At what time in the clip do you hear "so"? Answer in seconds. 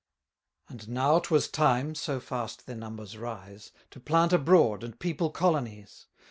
1.93-2.19